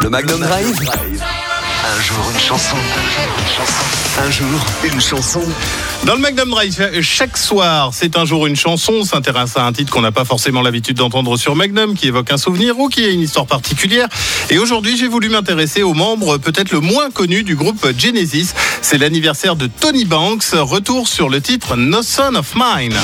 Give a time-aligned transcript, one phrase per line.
[0.00, 0.78] Le Magnum Drive.
[0.80, 2.76] Un jour une chanson.
[4.18, 4.46] Un jour
[4.84, 5.42] une chanson.
[6.04, 8.92] Dans le Magnum Drive, chaque soir, c'est un jour une chanson.
[9.00, 12.30] On s'intéresse à un titre qu'on n'a pas forcément l'habitude d'entendre sur Magnum, qui évoque
[12.30, 14.08] un souvenir ou qui a une histoire particulière.
[14.50, 18.54] Et aujourd'hui, j'ai voulu m'intéresser aux membres peut-être le moins connus du groupe Genesis.
[18.82, 20.50] C'est l'anniversaire de Tony Banks.
[20.52, 22.96] Retour sur le titre No Son of Mine.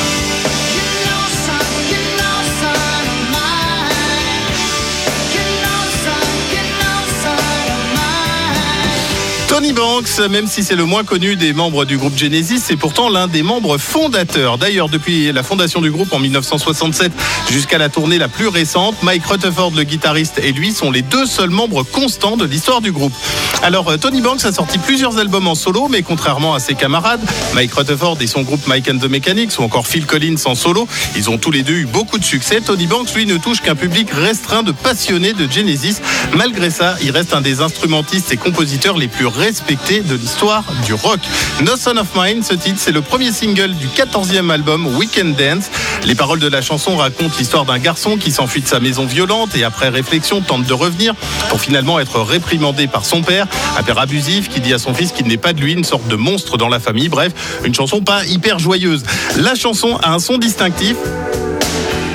[9.53, 13.11] Tony Banks, même si c'est le moins connu des membres du groupe Genesis, c'est pourtant
[13.11, 14.57] l'un des membres fondateurs.
[14.57, 17.13] D'ailleurs, depuis la fondation du groupe en 1967
[17.51, 21.27] jusqu'à la tournée la plus récente, Mike Rutherford, le guitariste, et lui sont les deux
[21.27, 23.13] seuls membres constants de l'histoire du groupe.
[23.63, 27.21] Alors, euh, Tony Banks a sorti plusieurs albums en solo, mais contrairement à ses camarades,
[27.55, 30.89] Mike Rutherford et son groupe Mike and the Mechanics, ou encore Phil Collins en solo,
[31.15, 32.63] ils ont tous les deux eu beaucoup de succès.
[32.63, 35.97] Tony Banks, lui, ne touche qu'un public restreint de passionnés de Genesis.
[36.35, 40.95] Malgré ça, il reste un des instrumentistes et compositeurs les plus respecté de l'histoire du
[40.95, 41.21] rock.
[41.63, 45.71] No Son of Mine, ce titre, c'est le premier single du 14e album Weekend Dance.
[46.07, 49.55] Les paroles de la chanson racontent l'histoire d'un garçon qui s'enfuit de sa maison violente
[49.55, 51.15] et après réflexion tente de revenir
[51.51, 53.47] pour finalement être réprimandé par son père,
[53.79, 56.09] un père abusif qui dit à son fils qu'il n'est pas de lui, une sorte
[56.09, 57.11] de monstre dans la famille.
[57.11, 59.03] Bref, une chanson pas hyper joyeuse.
[59.37, 60.97] La chanson a un son distinctif.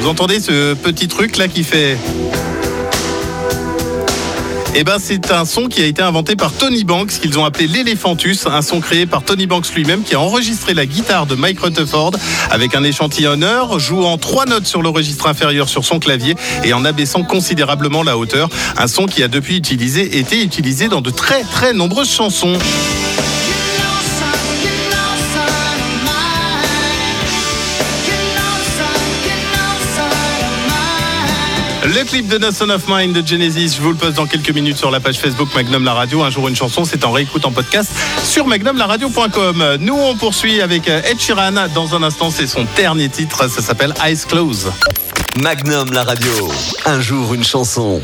[0.02, 1.98] Vous entendez ce petit truc là qui fait
[4.80, 7.66] eh ben, c'est un son qui a été inventé par Tony Banks, qu'ils ont appelé
[7.66, 11.60] l'Elephantus, un son créé par Tony Banks lui-même, qui a enregistré la guitare de Mike
[11.62, 12.12] Rutherford
[12.52, 16.86] avec un échantillonneur, jouant trois notes sur le registre inférieur sur son clavier et en
[16.86, 18.50] abaissant considérablement la hauteur.
[18.78, 22.60] Un son qui a depuis utilisé, été utilisé dans de très très nombreuses chansons.
[31.88, 34.50] Le clip de No Son of Mine de Genesis, je vous le poste dans quelques
[34.50, 36.22] minutes sur la page Facebook Magnum La Radio.
[36.22, 37.90] Un jour une chanson, c'est en réécoute en podcast
[38.26, 39.78] sur magnumlaradio.com.
[39.80, 41.70] Nous, on poursuit avec Ed Sheeran.
[41.74, 44.70] Dans un instant, c'est son dernier titre, ça s'appelle Eyes Close.
[45.38, 46.52] Magnum La Radio.
[46.86, 48.02] Un jour une chanson.